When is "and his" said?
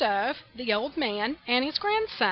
1.45-1.77